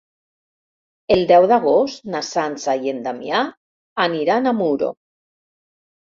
[1.15, 3.41] El deu d'agost na Sança i en Damià
[4.05, 4.89] aniran a Muro.